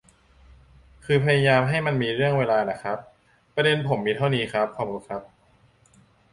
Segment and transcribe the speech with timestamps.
[1.05, 2.97] คือพยายามให้มันมีเรื่องเวลาน่ะครับ
[3.55, 5.21] ประเด็นผมมีเท่านี้ครับ ขอบคุณครับ